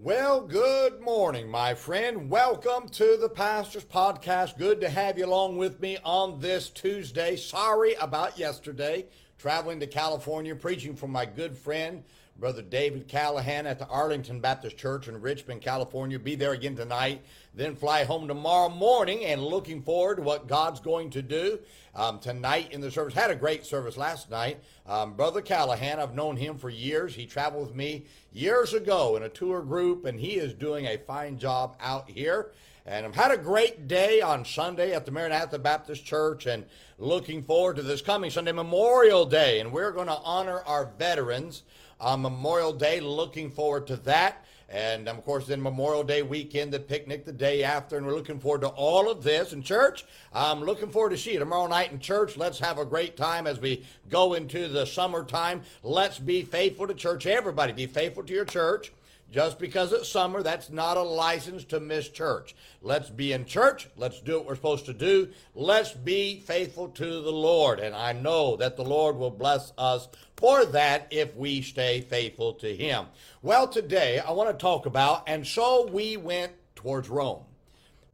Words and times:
Well, 0.00 0.42
good 0.42 1.00
morning, 1.00 1.50
my 1.50 1.74
friend. 1.74 2.30
Welcome 2.30 2.88
to 2.90 3.16
the 3.20 3.28
Pastor's 3.28 3.84
Podcast. 3.84 4.56
Good 4.56 4.80
to 4.82 4.88
have 4.88 5.18
you 5.18 5.26
along 5.26 5.56
with 5.56 5.80
me 5.80 5.98
on 6.04 6.38
this 6.38 6.70
Tuesday. 6.70 7.34
Sorry 7.34 7.94
about 7.94 8.38
yesterday, 8.38 9.06
traveling 9.38 9.78
to 9.80 9.86
California, 9.86 10.54
preaching 10.54 10.96
for 10.96 11.06
my 11.06 11.24
good 11.24 11.56
friend, 11.56 12.02
Brother 12.38 12.62
David 12.62 13.08
Callahan 13.08 13.66
at 13.66 13.78
the 13.78 13.86
Arlington 13.86 14.40
Baptist 14.40 14.76
Church 14.76 15.08
in 15.08 15.20
Richmond, 15.20 15.60
California. 15.60 16.18
Be 16.18 16.36
there 16.36 16.52
again 16.52 16.76
tonight, 16.76 17.22
then 17.54 17.74
fly 17.74 18.04
home 18.04 18.28
tomorrow 18.28 18.68
morning 18.68 19.24
and 19.24 19.42
looking 19.42 19.82
forward 19.82 20.16
to 20.16 20.22
what 20.22 20.46
God's 20.46 20.78
going 20.78 21.10
to 21.10 21.22
do 21.22 21.58
um, 21.96 22.20
tonight 22.20 22.72
in 22.72 22.80
the 22.80 22.90
service. 22.90 23.14
Had 23.14 23.32
a 23.32 23.36
great 23.36 23.66
service 23.66 23.96
last 23.96 24.30
night. 24.30 24.60
Um, 24.86 25.14
Brother 25.14 25.40
Callahan, 25.40 25.98
I've 25.98 26.14
known 26.14 26.36
him 26.36 26.58
for 26.58 26.70
years. 26.70 27.14
He 27.14 27.26
traveled 27.26 27.66
with 27.66 27.76
me 27.76 28.04
years 28.32 28.72
ago 28.72 29.16
in 29.16 29.24
a 29.24 29.28
tour 29.28 29.62
group, 29.62 30.04
and 30.04 30.18
he 30.18 30.34
is 30.34 30.54
doing 30.54 30.86
a 30.86 30.96
fine 30.98 31.38
job 31.38 31.76
out 31.80 32.08
here. 32.08 32.52
And 32.90 33.04
I've 33.04 33.14
had 33.14 33.30
a 33.32 33.36
great 33.36 33.86
day 33.86 34.22
on 34.22 34.46
Sunday 34.46 34.94
at 34.94 35.04
the 35.04 35.12
Maranatha 35.12 35.58
Baptist 35.58 36.06
Church 36.06 36.46
and 36.46 36.64
looking 36.96 37.42
forward 37.42 37.76
to 37.76 37.82
this 37.82 38.00
coming 38.00 38.30
Sunday, 38.30 38.52
Memorial 38.52 39.26
Day. 39.26 39.60
And 39.60 39.70
we're 39.70 39.92
going 39.92 40.06
to 40.06 40.16
honor 40.16 40.62
our 40.64 40.90
veterans 40.98 41.64
on 42.00 42.22
Memorial 42.22 42.72
Day. 42.72 43.00
Looking 43.00 43.50
forward 43.50 43.86
to 43.88 43.96
that. 43.96 44.46
And 44.70 45.06
um, 45.06 45.18
of 45.18 45.24
course, 45.26 45.46
then 45.46 45.60
Memorial 45.60 46.02
Day 46.02 46.22
weekend, 46.22 46.72
the 46.72 46.80
picnic 46.80 47.26
the 47.26 47.32
day 47.32 47.62
after, 47.62 47.98
and 47.98 48.06
we're 48.06 48.14
looking 48.14 48.40
forward 48.40 48.62
to 48.62 48.68
all 48.68 49.10
of 49.10 49.22
this. 49.22 49.52
In 49.52 49.62
church, 49.62 50.06
I'm 50.32 50.62
looking 50.62 50.88
forward 50.88 51.10
to 51.10 51.18
see 51.18 51.34
you 51.34 51.38
tomorrow 51.38 51.66
night 51.66 51.92
in 51.92 51.98
church. 51.98 52.38
Let's 52.38 52.58
have 52.60 52.78
a 52.78 52.86
great 52.86 53.18
time 53.18 53.46
as 53.46 53.60
we 53.60 53.84
go 54.08 54.32
into 54.32 54.66
the 54.66 54.86
summertime. 54.86 55.60
Let's 55.82 56.18
be 56.18 56.40
faithful 56.40 56.86
to 56.86 56.94
church. 56.94 57.26
Everybody, 57.26 57.74
be 57.74 57.86
faithful 57.86 58.22
to 58.22 58.32
your 58.32 58.46
church. 58.46 58.92
Just 59.30 59.58
because 59.58 59.92
it's 59.92 60.08
summer, 60.08 60.42
that's 60.42 60.70
not 60.70 60.96
a 60.96 61.02
license 61.02 61.64
to 61.64 61.80
miss 61.80 62.08
church. 62.08 62.54
Let's 62.80 63.10
be 63.10 63.34
in 63.34 63.44
church. 63.44 63.88
Let's 63.94 64.20
do 64.20 64.38
what 64.38 64.46
we're 64.46 64.54
supposed 64.54 64.86
to 64.86 64.94
do. 64.94 65.28
Let's 65.54 65.92
be 65.92 66.40
faithful 66.40 66.88
to 66.88 67.04
the 67.04 67.30
Lord. 67.30 67.78
And 67.78 67.94
I 67.94 68.12
know 68.12 68.56
that 68.56 68.76
the 68.76 68.84
Lord 68.84 69.16
will 69.16 69.30
bless 69.30 69.72
us 69.76 70.08
for 70.38 70.64
that 70.66 71.08
if 71.10 71.36
we 71.36 71.60
stay 71.60 72.00
faithful 72.00 72.54
to 72.54 72.74
Him. 72.74 73.06
Well, 73.42 73.68
today 73.68 74.18
I 74.18 74.30
want 74.30 74.50
to 74.50 74.62
talk 74.62 74.86
about, 74.86 75.24
and 75.26 75.46
so 75.46 75.86
we 75.86 76.16
went 76.16 76.52
towards 76.74 77.10
Rome. 77.10 77.42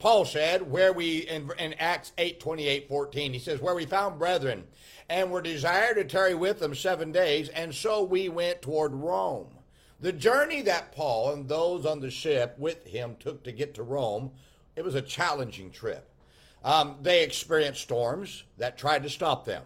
Paul 0.00 0.24
said, 0.24 0.68
where 0.68 0.92
we, 0.92 1.18
in, 1.18 1.48
in 1.60 1.74
Acts 1.74 2.12
8 2.18 2.40
28 2.40 2.88
14, 2.88 3.32
he 3.32 3.38
says, 3.38 3.60
where 3.60 3.74
we 3.74 3.86
found 3.86 4.18
brethren 4.18 4.64
and 5.08 5.30
were 5.30 5.42
desired 5.42 5.94
to 5.94 6.04
tarry 6.04 6.34
with 6.34 6.58
them 6.58 6.74
seven 6.74 7.12
days, 7.12 7.48
and 7.50 7.72
so 7.72 8.02
we 8.02 8.28
went 8.28 8.62
toward 8.62 8.92
Rome. 8.94 9.46
The 10.00 10.12
journey 10.12 10.62
that 10.62 10.92
Paul 10.92 11.32
and 11.32 11.48
those 11.48 11.86
on 11.86 12.00
the 12.00 12.10
ship 12.10 12.56
with 12.58 12.86
him 12.86 13.16
took 13.18 13.42
to 13.44 13.52
get 13.52 13.74
to 13.74 13.82
Rome, 13.82 14.32
it 14.76 14.84
was 14.84 14.94
a 14.94 15.02
challenging 15.02 15.70
trip. 15.70 16.10
Um, 16.64 16.96
they 17.02 17.22
experienced 17.22 17.82
storms 17.82 18.44
that 18.58 18.78
tried 18.78 19.02
to 19.02 19.10
stop 19.10 19.44
them. 19.44 19.62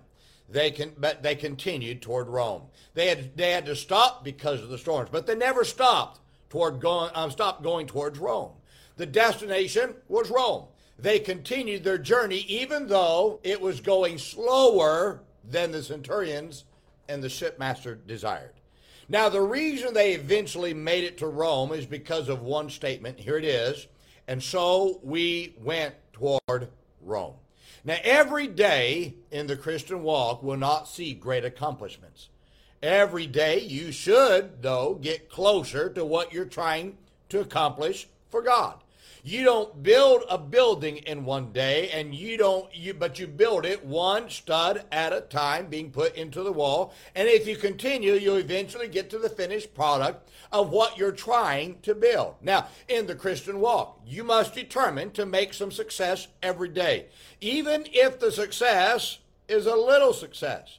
They 0.48 0.70
can, 0.70 0.92
but 0.98 1.22
they 1.22 1.34
continued 1.34 2.02
toward 2.02 2.28
Rome. 2.28 2.62
They 2.94 3.08
had 3.08 3.36
they 3.36 3.52
had 3.52 3.66
to 3.66 3.76
stop 3.76 4.24
because 4.24 4.62
of 4.62 4.70
the 4.70 4.78
storms, 4.78 5.10
but 5.12 5.26
they 5.26 5.34
never 5.34 5.62
stopped 5.62 6.20
toward 6.48 6.80
going 6.80 7.10
um, 7.14 7.30
stopped 7.30 7.62
going 7.62 7.86
towards 7.86 8.18
Rome. 8.18 8.52
The 8.96 9.06
destination 9.06 9.94
was 10.08 10.30
Rome. 10.30 10.64
They 10.98 11.20
continued 11.20 11.84
their 11.84 11.98
journey 11.98 12.44
even 12.48 12.88
though 12.88 13.38
it 13.44 13.60
was 13.60 13.80
going 13.80 14.18
slower 14.18 15.20
than 15.44 15.70
the 15.70 15.82
centurions 15.82 16.64
and 17.08 17.22
the 17.22 17.28
shipmaster 17.28 17.94
desired. 17.94 18.57
Now, 19.08 19.28
the 19.28 19.40
reason 19.40 19.94
they 19.94 20.12
eventually 20.12 20.74
made 20.74 21.04
it 21.04 21.18
to 21.18 21.26
Rome 21.26 21.72
is 21.72 21.86
because 21.86 22.28
of 22.28 22.42
one 22.42 22.68
statement. 22.68 23.18
Here 23.18 23.38
it 23.38 23.44
is. 23.44 23.86
And 24.26 24.42
so 24.42 25.00
we 25.02 25.54
went 25.58 25.94
toward 26.12 26.68
Rome. 27.00 27.34
Now, 27.84 27.96
every 28.04 28.46
day 28.46 29.14
in 29.30 29.46
the 29.46 29.56
Christian 29.56 30.02
walk 30.02 30.42
will 30.42 30.58
not 30.58 30.88
see 30.88 31.14
great 31.14 31.44
accomplishments. 31.44 32.28
Every 32.82 33.26
day 33.26 33.60
you 33.60 33.92
should, 33.92 34.62
though, 34.62 34.98
get 35.00 35.30
closer 35.30 35.88
to 35.90 36.04
what 36.04 36.32
you're 36.32 36.44
trying 36.44 36.98
to 37.30 37.40
accomplish 37.40 38.08
for 38.28 38.42
God. 38.42 38.74
You 39.22 39.44
don't 39.44 39.82
build 39.82 40.22
a 40.30 40.38
building 40.38 40.98
in 40.98 41.24
one 41.24 41.52
day 41.52 41.90
and 41.90 42.14
you 42.14 42.36
don't 42.36 42.74
you 42.74 42.94
but 42.94 43.18
you 43.18 43.26
build 43.26 43.66
it 43.66 43.84
one 43.84 44.30
stud 44.30 44.84
at 44.92 45.12
a 45.12 45.20
time 45.20 45.66
being 45.66 45.90
put 45.90 46.14
into 46.14 46.42
the 46.42 46.52
wall. 46.52 46.94
And 47.14 47.28
if 47.28 47.46
you 47.46 47.56
continue, 47.56 48.12
you'll 48.14 48.36
eventually 48.36 48.88
get 48.88 49.10
to 49.10 49.18
the 49.18 49.28
finished 49.28 49.74
product 49.74 50.30
of 50.52 50.70
what 50.70 50.96
you're 50.96 51.12
trying 51.12 51.80
to 51.82 51.94
build. 51.94 52.34
Now, 52.40 52.68
in 52.88 53.06
the 53.06 53.14
Christian 53.14 53.60
walk, 53.60 54.00
you 54.06 54.24
must 54.24 54.54
determine 54.54 55.10
to 55.12 55.26
make 55.26 55.52
some 55.52 55.72
success 55.72 56.28
every 56.42 56.68
day. 56.68 57.06
Even 57.40 57.86
if 57.92 58.18
the 58.18 58.32
success 58.32 59.18
is 59.48 59.66
a 59.66 59.74
little 59.74 60.12
success. 60.12 60.78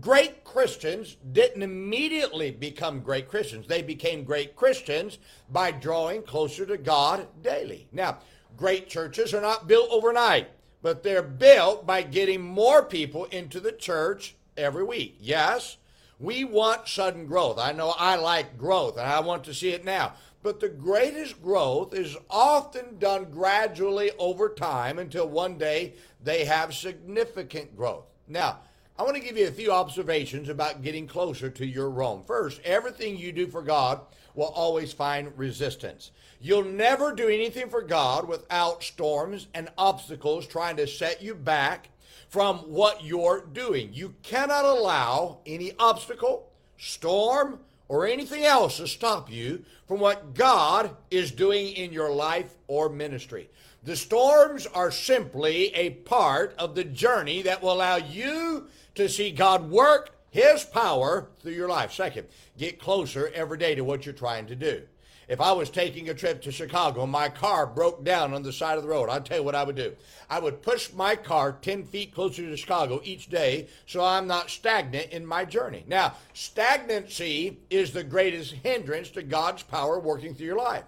Great 0.00 0.44
Christians 0.44 1.16
didn't 1.32 1.62
immediately 1.62 2.50
become 2.50 3.00
great 3.00 3.28
Christians. 3.28 3.66
They 3.66 3.82
became 3.82 4.24
great 4.24 4.54
Christians 4.54 5.18
by 5.50 5.70
drawing 5.70 6.22
closer 6.22 6.66
to 6.66 6.76
God 6.76 7.26
daily. 7.42 7.88
Now, 7.92 8.18
great 8.56 8.88
churches 8.88 9.32
are 9.32 9.40
not 9.40 9.68
built 9.68 9.88
overnight, 9.90 10.48
but 10.82 11.02
they're 11.02 11.22
built 11.22 11.86
by 11.86 12.02
getting 12.02 12.42
more 12.42 12.82
people 12.82 13.24
into 13.26 13.58
the 13.58 13.72
church 13.72 14.34
every 14.56 14.84
week. 14.84 15.16
Yes, 15.18 15.78
we 16.18 16.44
want 16.44 16.88
sudden 16.88 17.26
growth. 17.26 17.58
I 17.58 17.72
know 17.72 17.94
I 17.98 18.16
like 18.16 18.58
growth 18.58 18.98
and 18.98 19.06
I 19.06 19.20
want 19.20 19.44
to 19.44 19.54
see 19.54 19.70
it 19.70 19.84
now. 19.84 20.14
But 20.42 20.60
the 20.60 20.68
greatest 20.68 21.42
growth 21.42 21.94
is 21.94 22.16
often 22.30 22.98
done 22.98 23.30
gradually 23.30 24.12
over 24.18 24.48
time 24.48 24.98
until 24.98 25.28
one 25.28 25.58
day 25.58 25.94
they 26.22 26.44
have 26.44 26.74
significant 26.74 27.76
growth. 27.76 28.04
Now, 28.28 28.60
I 28.98 29.02
want 29.02 29.14
to 29.16 29.22
give 29.22 29.36
you 29.36 29.46
a 29.46 29.52
few 29.52 29.72
observations 29.72 30.48
about 30.48 30.82
getting 30.82 31.06
closer 31.06 31.50
to 31.50 31.66
your 31.66 31.90
Rome. 31.90 32.24
First, 32.26 32.62
everything 32.64 33.18
you 33.18 33.30
do 33.30 33.46
for 33.46 33.60
God 33.60 34.00
will 34.34 34.46
always 34.46 34.90
find 34.90 35.36
resistance. 35.36 36.12
You'll 36.40 36.64
never 36.64 37.12
do 37.12 37.28
anything 37.28 37.68
for 37.68 37.82
God 37.82 38.26
without 38.26 38.82
storms 38.82 39.48
and 39.52 39.68
obstacles 39.76 40.46
trying 40.46 40.76
to 40.76 40.86
set 40.86 41.20
you 41.20 41.34
back 41.34 41.90
from 42.30 42.58
what 42.60 43.04
you're 43.04 43.44
doing. 43.52 43.90
You 43.92 44.14
cannot 44.22 44.64
allow 44.64 45.40
any 45.44 45.72
obstacle, 45.78 46.50
storm, 46.78 47.60
or 47.88 48.06
anything 48.06 48.44
else 48.44 48.78
to 48.78 48.86
stop 48.86 49.30
you 49.30 49.64
from 49.86 50.00
what 50.00 50.34
God 50.34 50.96
is 51.10 51.30
doing 51.30 51.68
in 51.68 51.92
your 51.92 52.10
life 52.10 52.54
or 52.66 52.88
ministry. 52.88 53.48
The 53.84 53.96
storms 53.96 54.66
are 54.66 54.90
simply 54.90 55.74
a 55.74 55.90
part 55.90 56.54
of 56.58 56.74
the 56.74 56.84
journey 56.84 57.42
that 57.42 57.62
will 57.62 57.72
allow 57.72 57.96
you 57.96 58.66
to 58.96 59.08
see 59.08 59.30
God 59.30 59.70
work 59.70 60.16
His 60.30 60.64
power 60.64 61.28
through 61.40 61.52
your 61.52 61.68
life. 61.68 61.92
Second, 61.92 62.26
get 62.58 62.80
closer 62.80 63.30
every 63.32 63.58
day 63.58 63.76
to 63.76 63.84
what 63.84 64.04
you're 64.04 64.14
trying 64.14 64.46
to 64.46 64.56
do. 64.56 64.82
If 65.28 65.40
I 65.40 65.50
was 65.52 65.70
taking 65.70 66.08
a 66.08 66.14
trip 66.14 66.40
to 66.42 66.52
Chicago 66.52 67.02
and 67.02 67.10
my 67.10 67.28
car 67.28 67.66
broke 67.66 68.04
down 68.04 68.32
on 68.32 68.44
the 68.44 68.52
side 68.52 68.76
of 68.76 68.84
the 68.84 68.88
road, 68.88 69.08
I'll 69.08 69.20
tell 69.20 69.38
you 69.38 69.42
what 69.42 69.56
I 69.56 69.64
would 69.64 69.74
do. 69.74 69.96
I 70.30 70.38
would 70.38 70.62
push 70.62 70.92
my 70.92 71.16
car 71.16 71.52
10 71.60 71.84
feet 71.84 72.14
closer 72.14 72.42
to 72.42 72.56
Chicago 72.56 73.00
each 73.02 73.28
day 73.28 73.66
so 73.86 74.04
I'm 74.04 74.28
not 74.28 74.50
stagnant 74.50 75.10
in 75.10 75.26
my 75.26 75.44
journey. 75.44 75.84
Now, 75.88 76.14
stagnancy 76.32 77.58
is 77.70 77.92
the 77.92 78.04
greatest 78.04 78.52
hindrance 78.52 79.10
to 79.10 79.22
God's 79.22 79.64
power 79.64 79.98
working 79.98 80.32
through 80.32 80.46
your 80.46 80.58
life. 80.58 80.84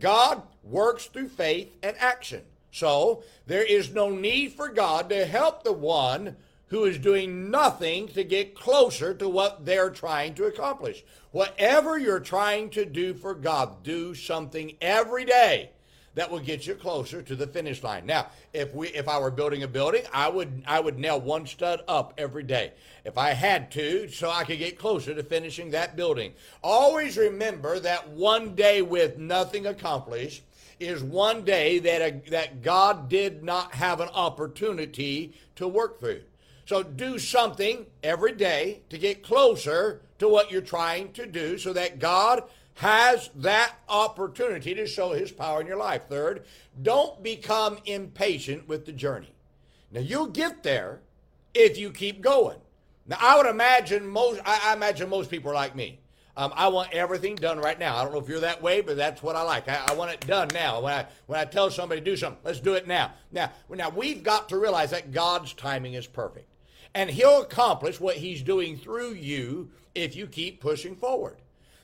God 0.00 0.42
works 0.62 1.06
through 1.06 1.28
faith 1.28 1.76
and 1.82 1.94
action. 1.98 2.42
So, 2.70 3.22
there 3.46 3.64
is 3.64 3.92
no 3.92 4.08
need 4.08 4.54
for 4.54 4.70
God 4.70 5.10
to 5.10 5.26
help 5.26 5.62
the 5.62 5.74
one 5.74 6.36
who 6.72 6.84
is 6.84 6.96
doing 6.96 7.50
nothing 7.50 8.08
to 8.08 8.24
get 8.24 8.54
closer 8.54 9.12
to 9.12 9.28
what 9.28 9.66
they're 9.66 9.90
trying 9.90 10.32
to 10.32 10.46
accomplish. 10.46 11.04
Whatever 11.30 11.98
you're 11.98 12.18
trying 12.18 12.70
to 12.70 12.86
do 12.86 13.12
for 13.12 13.34
God, 13.34 13.82
do 13.82 14.14
something 14.14 14.74
every 14.80 15.26
day 15.26 15.68
that 16.14 16.30
will 16.30 16.40
get 16.40 16.66
you 16.66 16.74
closer 16.74 17.20
to 17.20 17.36
the 17.36 17.46
finish 17.46 17.82
line. 17.82 18.06
Now, 18.06 18.28
if 18.54 18.74
we 18.74 18.88
if 18.88 19.06
I 19.06 19.18
were 19.18 19.30
building 19.30 19.64
a 19.64 19.68
building, 19.68 20.04
I 20.14 20.30
would 20.30 20.62
I 20.66 20.80
would 20.80 20.98
nail 20.98 21.20
one 21.20 21.46
stud 21.46 21.82
up 21.86 22.14
every 22.16 22.42
day. 22.42 22.72
If 23.04 23.18
I 23.18 23.34
had 23.34 23.70
to, 23.72 24.08
so 24.08 24.30
I 24.30 24.44
could 24.44 24.58
get 24.58 24.78
closer 24.78 25.14
to 25.14 25.22
finishing 25.22 25.72
that 25.72 25.94
building. 25.94 26.32
Always 26.62 27.18
remember 27.18 27.80
that 27.80 28.08
one 28.08 28.54
day 28.54 28.80
with 28.80 29.18
nothing 29.18 29.66
accomplished 29.66 30.42
is 30.80 31.02
one 31.02 31.44
day 31.44 31.80
that 31.80 32.00
a, 32.00 32.30
that 32.30 32.62
God 32.62 33.10
did 33.10 33.42
not 33.42 33.74
have 33.74 34.00
an 34.00 34.08
opportunity 34.14 35.34
to 35.56 35.68
work 35.68 36.00
through. 36.00 36.22
So 36.64 36.82
do 36.82 37.18
something 37.18 37.86
every 38.02 38.32
day 38.32 38.82
to 38.90 38.98
get 38.98 39.22
closer 39.22 40.02
to 40.18 40.28
what 40.28 40.50
you're 40.50 40.60
trying 40.60 41.12
to 41.14 41.26
do 41.26 41.58
so 41.58 41.72
that 41.72 41.98
God 41.98 42.44
has 42.74 43.30
that 43.36 43.74
opportunity 43.88 44.74
to 44.74 44.86
show 44.86 45.12
his 45.12 45.30
power 45.30 45.60
in 45.60 45.66
your 45.66 45.76
life. 45.76 46.04
Third, 46.08 46.44
don't 46.80 47.22
become 47.22 47.78
impatient 47.84 48.68
with 48.68 48.86
the 48.86 48.92
journey. 48.92 49.34
Now 49.90 50.00
you'll 50.00 50.28
get 50.28 50.62
there 50.62 51.00
if 51.54 51.76
you 51.76 51.90
keep 51.90 52.22
going. 52.22 52.58
Now 53.06 53.18
I 53.20 53.36
would 53.36 53.46
imagine 53.46 54.06
most 54.06 54.40
I 54.44 54.72
imagine 54.72 55.08
most 55.08 55.30
people 55.30 55.50
are 55.50 55.54
like 55.54 55.76
me. 55.76 55.98
Um, 56.34 56.50
I 56.56 56.68
want 56.68 56.94
everything 56.94 57.34
done 57.34 57.58
right 57.58 57.78
now. 57.78 57.96
I 57.96 58.02
don't 58.02 58.12
know 58.12 58.18
if 58.18 58.28
you're 58.28 58.40
that 58.40 58.62
way, 58.62 58.80
but 58.80 58.96
that's 58.96 59.22
what 59.22 59.36
I 59.36 59.42
like. 59.42 59.68
I, 59.68 59.82
I, 59.88 59.94
want 59.94 60.12
it 60.12 60.26
done 60.26 60.48
now. 60.54 60.80
When 60.80 60.94
I 60.94 61.06
when 61.26 61.38
I 61.38 61.44
tell 61.44 61.70
somebody 61.70 62.00
to 62.00 62.04
do 62.04 62.16
something, 62.16 62.40
let's 62.42 62.58
do 62.58 62.72
it 62.72 62.88
now. 62.88 63.12
Now, 63.32 63.52
now 63.68 63.90
we've 63.90 64.22
got 64.22 64.48
to 64.48 64.56
realize 64.56 64.90
that 64.92 65.12
God's 65.12 65.52
timing 65.52 65.92
is 65.92 66.06
perfect, 66.06 66.48
and 66.94 67.10
He'll 67.10 67.42
accomplish 67.42 68.00
what 68.00 68.16
He's 68.16 68.42
doing 68.42 68.76
through 68.76 69.12
you 69.12 69.70
if 69.94 70.16
you 70.16 70.26
keep 70.26 70.60
pushing 70.60 70.96
forward. 70.96 71.36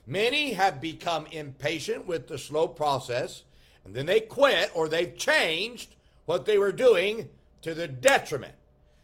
Many 0.07 0.53
have 0.53 0.81
become 0.81 1.27
impatient 1.27 2.07
with 2.07 2.29
the 2.29 2.39
slow 2.39 2.67
process, 2.67 3.43
and 3.85 3.95
then 3.95 4.07
they 4.07 4.21
quit 4.21 4.71
or 4.75 4.89
they've 4.89 5.17
changed 5.17 5.95
what 6.25 6.47
they 6.47 6.59
were 6.59 6.73
doing 6.73 7.29
to 7.63 7.75
the 7.75 7.89
detriment. 7.89 8.55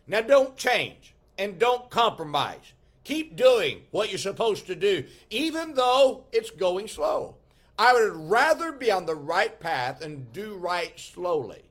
Now, 0.06 0.20
don't 0.20 0.56
change 0.56 1.14
and 1.38 1.58
don't 1.58 1.90
compromise. 1.90 2.72
Keep 3.04 3.36
doing 3.36 3.82
what 3.90 4.10
you're 4.10 4.18
supposed 4.18 4.66
to 4.66 4.74
do, 4.74 5.04
even 5.30 5.74
though 5.74 6.24
it's 6.32 6.50
going 6.50 6.88
slow. 6.88 7.36
I 7.78 7.92
would 7.92 8.30
rather 8.30 8.72
be 8.72 8.90
on 8.90 9.04
the 9.04 9.14
right 9.14 9.58
path 9.58 10.00
and 10.00 10.32
do 10.32 10.54
right 10.56 10.98
slowly 10.98 11.62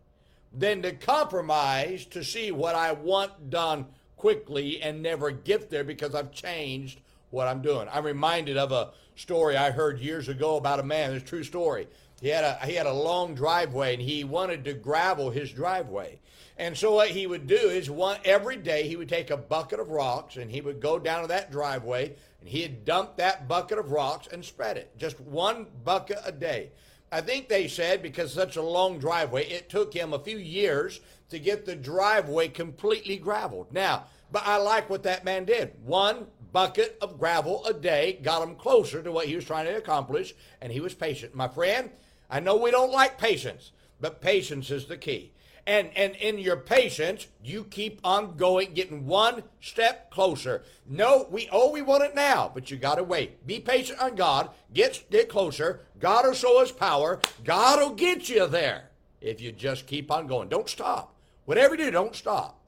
than 0.52 0.82
to 0.84 0.92
compromise 0.92 2.06
to 2.08 2.24
see 2.24 2.52
what 2.52 2.76
I 2.76 2.92
want 2.92 3.50
done 3.50 3.88
quickly 4.24 4.82
and 4.82 5.04
never 5.04 5.32
get 5.32 5.70
there 5.70 5.84
because 5.84 6.16
I've 6.16 6.32
changed 6.32 7.02
what 7.30 7.50
I'm 7.50 7.62
doing. 7.62 7.90
I'm 7.92 8.06
reminded 8.06 8.56
of 8.56 8.72
a 8.72 8.92
story 9.18 9.58
I 9.58 9.70
heard 9.70 10.00
years 10.00 10.30
ago 10.30 10.56
about 10.56 10.80
a 10.80 10.84
man. 10.84 11.12
It's 11.12 11.26
a 11.26 11.28
true 11.28 11.44
story. 11.44 11.90
He 12.22 12.30
had 12.30 12.46
a 12.46 12.66
he 12.66 12.76
had 12.76 12.86
a 12.86 12.94
long 12.94 13.36
driveway 13.36 13.96
and 13.96 14.02
he 14.02 14.24
wanted 14.24 14.64
to 14.64 14.76
gravel 14.76 15.30
his 15.30 15.52
driveway. 15.52 16.20
And 16.58 16.78
so 16.78 16.94
what 16.94 17.10
he 17.10 17.28
would 17.28 17.48
do 17.48 17.58
is 17.58 17.90
one 17.90 18.18
every 18.24 18.56
day 18.56 18.88
he 18.88 18.96
would 18.96 19.10
take 19.10 19.30
a 19.30 19.36
bucket 19.36 19.82
of 19.82 19.90
rocks 19.90 20.38
and 20.38 20.50
he 20.50 20.62
would 20.62 20.80
go 20.80 20.98
down 20.98 21.24
to 21.24 21.28
that 21.28 21.52
driveway 21.52 22.16
and 22.40 22.48
he'd 22.48 22.86
dump 22.86 23.18
that 23.18 23.50
bucket 23.50 23.78
of 23.78 23.92
rocks 23.92 24.30
and 24.32 24.46
spread 24.46 24.78
it. 24.78 24.98
Just 24.98 25.20
one 25.20 25.68
bucket 25.84 26.20
a 26.24 26.32
day. 26.32 26.72
I 27.12 27.20
think 27.20 27.50
they 27.50 27.68
said 27.68 28.02
because 28.02 28.32
such 28.32 28.56
a 28.56 28.62
long 28.62 29.00
driveway, 29.00 29.50
it 29.50 29.70
took 29.70 29.94
him 29.94 30.14
a 30.14 30.20
few 30.20 30.38
years 30.38 31.02
to 31.30 31.40
get 31.40 31.66
the 31.66 31.76
driveway 31.76 32.48
completely 32.48 33.18
graveled. 33.18 33.72
Now, 33.72 34.06
but 34.32 34.44
I 34.46 34.58
like 34.58 34.90
what 34.90 35.04
that 35.04 35.24
man 35.24 35.46
did. 35.46 35.74
One 35.84 36.28
bucket 36.52 36.98
of 37.02 37.20
gravel 37.20 37.66
a 37.66 37.74
day 37.74 38.20
got 38.22 38.48
him 38.48 38.56
closer 38.56 39.02
to 39.02 39.12
what 39.12 39.28
he 39.28 39.36
was 39.36 39.46
trying 39.46 39.66
to 39.66 39.78
accomplish, 39.78 40.34
and 40.62 40.72
he 40.72 40.80
was 40.80 40.94
patient. 40.94 41.36
My 41.36 41.48
friend, 41.48 41.90
I 42.30 42.40
know 42.40 42.56
we 42.56 42.72
don't 42.72 42.92
like 42.92 43.18
patience, 43.18 43.72
but 44.00 44.22
patience 44.22 44.72
is 44.72 44.86
the 44.86 44.98
key. 44.98 45.34
And, 45.66 45.92
and 45.96 46.16
in 46.16 46.40
your 46.40 46.58
patience, 46.58 47.28
you 47.44 47.64
keep 47.64 48.02
on 48.04 48.36
going, 48.36 48.74
getting 48.74 49.06
one 49.06 49.44
step 49.62 50.12
closer. 50.12 50.64
No, 50.86 51.28
we 51.32 51.48
oh 51.52 51.72
we 51.72 51.82
want 51.82 52.04
it 52.04 52.14
now, 52.14 52.52
but 52.54 52.70
you 52.70 52.76
gotta 52.76 53.04
wait. 53.04 53.48
Be 53.48 53.60
patient 53.60 54.00
on 54.02 54.16
God. 54.16 54.50
Get 54.74 55.06
get 55.10 55.30
closer. 55.30 55.82
God 56.00 56.26
will 56.26 56.34
show 56.34 56.62
us 56.62 56.72
power. 56.72 57.22
God 57.46 57.80
will 57.80 57.96
get 57.96 58.28
you 58.28 58.46
there 58.46 58.90
if 59.24 59.42
you 59.42 59.52
just 59.52 59.88
keep 59.88 60.12
on 60.12 60.28
going. 60.28 60.50
Don't 60.50 60.70
stop. 60.70 61.16
Whatever 61.46 61.76
you 61.76 61.86
do, 61.86 61.92
don't 61.92 62.16
stop. 62.16 62.60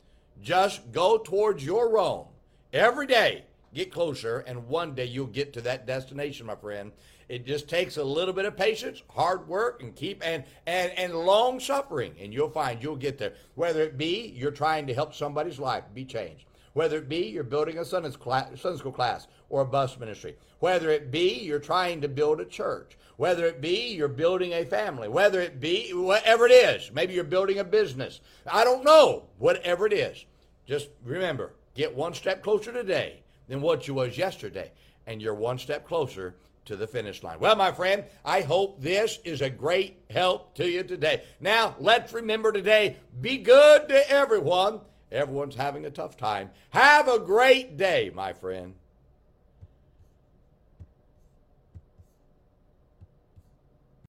Just 0.42 0.92
go 0.92 1.18
towards 1.18 1.63
your 1.63 1.90
Rome 1.90 2.28
every 2.74 3.06
day. 3.06 3.44
Get 3.74 3.92
closer, 3.92 4.40
and 4.40 4.68
one 4.68 4.96
day 4.96 5.06
you'll 5.06 5.28
get 5.28 5.52
to 5.54 5.62
that 5.62 5.86
destination, 5.86 6.46
my 6.46 6.56
friend. 6.56 6.94
It 7.28 7.46
just 7.46 7.68
takes 7.68 7.98
a 7.98 8.04
little 8.04 8.34
bit 8.34 8.46
of 8.46 8.56
patience, 8.56 9.02
hard 9.10 9.48
work, 9.48 9.81
and 9.84 9.94
keep 9.94 10.25
and 10.25 10.46
and 10.66 10.92
and 10.92 11.13
long 11.13 11.60
suffering, 11.60 12.16
and 12.19 12.34
you'll 12.34 12.50
find 12.50 12.81
you'll 12.81 12.96
get 12.96 13.18
there. 13.18 13.34
Whether 13.56 13.81
it 13.81 13.98
be 13.98 14.34
you're 14.36 14.51
trying 14.51 14.88
to 14.88 14.94
help 14.94 15.13
somebody's 15.13 15.60
life 15.60 15.84
be 15.94 16.06
changed, 16.06 16.46
whether 16.75 16.98
it 16.98 17.07
be 17.07 17.27
you're 17.27 17.44
building 17.44 17.77
a 17.77 17.86
Sunday 17.86 18.12
school 18.12 18.92
class 18.92 19.27
or 19.48 19.62
a 19.62 19.66
bus 19.66 19.98
ministry, 19.98 20.36
whether 20.60 20.89
it 20.89 21.10
be 21.10 21.39
you're 21.39 21.57
trying 21.57 22.01
to 22.01 22.10
build 22.10 22.42
a 22.42 22.45
church, 22.45 22.98
whether 23.16 23.45
it 23.45 23.62
be 23.62 23.94
you're 23.94 24.10
building 24.10 24.51
a 24.51 24.66
family, 24.66 25.07
whether 25.07 25.39
it 25.39 25.62
be 25.62 25.92
whatever 25.94 26.45
it 26.45 26.51
is, 26.51 26.92
maybe 26.92 27.13
you're 27.13 27.24
building 27.24 27.60
a 27.60 27.63
business. 27.63 28.19
I 28.45 28.66
don't 28.66 28.83
know, 28.83 29.24
whatever 29.38 29.88
it 29.88 29.94
is. 29.94 30.25
Just 30.66 30.89
remember, 31.06 31.54
get 31.75 31.95
one 31.95 32.13
step 32.13 32.44
closer 32.44 32.74
today 32.74 33.24
than 33.48 33.62
what 33.62 33.88
you 33.88 33.94
was 33.94 34.18
yesterday, 34.18 34.74
and 35.07 35.22
you're 35.22 35.33
one 35.33 35.57
step 35.57 35.88
closer 35.88 36.36
to 36.66 36.75
the 36.75 36.88
finish 36.88 37.24
line. 37.24 37.39
Well, 37.39 37.56
my 37.56 37.72
friend, 37.72 38.04
I 38.25 38.42
hope 38.42 38.81
this 38.81 39.19
is 39.24 39.42
a 39.42 39.50
great 39.50 40.01
help 40.10 40.56
to 40.56 40.69
you 40.69 40.83
today. 40.83 41.24
Now, 41.39 41.77
let's 41.80 42.12
remember 42.12 42.51
today 42.51 42.98
be 43.22 43.38
good 43.38 43.88
to 43.88 44.12
everyone. 44.12 44.81
Everyone's 45.16 45.56
having 45.56 45.86
a 45.86 45.92
tough 45.92 46.18
time. 46.18 46.52
Have 46.72 47.08
a 47.08 47.20
great 47.20 47.78
day, 47.78 48.12
my 48.14 48.34
friend. 48.34 48.76